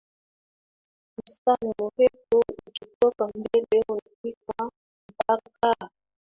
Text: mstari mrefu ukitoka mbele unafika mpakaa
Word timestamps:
mstari 1.17 1.67
mrefu 1.81 2.41
ukitoka 2.67 3.27
mbele 3.27 3.83
unafika 3.89 4.71
mpakaa 5.09 5.89